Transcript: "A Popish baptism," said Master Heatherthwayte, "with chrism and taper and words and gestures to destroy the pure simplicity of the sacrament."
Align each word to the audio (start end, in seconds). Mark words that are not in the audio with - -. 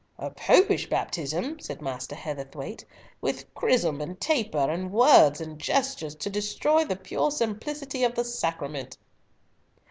"A 0.17 0.31
Popish 0.31 0.89
baptism," 0.89 1.59
said 1.59 1.79
Master 1.79 2.15
Heatherthwayte, 2.15 2.83
"with 3.21 3.53
chrism 3.53 4.01
and 4.01 4.19
taper 4.19 4.57
and 4.57 4.91
words 4.91 5.39
and 5.39 5.59
gestures 5.59 6.15
to 6.15 6.29
destroy 6.31 6.83
the 6.83 6.95
pure 6.95 7.29
simplicity 7.29 8.03
of 8.03 8.15
the 8.15 8.25
sacrament." 8.25 8.97